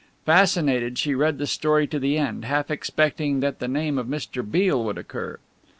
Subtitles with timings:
[0.25, 4.41] Fascinated, she read the story to the end, half expecting that the name of Mr.
[4.41, 5.37] Beale would occur.